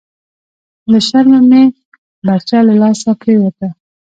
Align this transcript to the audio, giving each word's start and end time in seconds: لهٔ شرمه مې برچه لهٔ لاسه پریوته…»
لهٔ 0.91 0.99
شرمه 1.07 1.39
مې 1.49 1.61
برچه 2.25 2.57
لهٔ 2.67 2.75
لاسه 2.81 3.09
پریوته…» 3.21 3.67